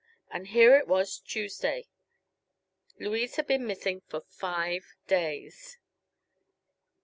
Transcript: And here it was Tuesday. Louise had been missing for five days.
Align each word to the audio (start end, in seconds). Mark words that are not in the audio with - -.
And 0.31 0.47
here 0.47 0.75
it 0.77 0.87
was 0.87 1.19
Tuesday. 1.19 1.85
Louise 2.99 3.35
had 3.35 3.45
been 3.45 3.67
missing 3.67 4.01
for 4.09 4.21
five 4.21 4.95
days. 5.05 5.77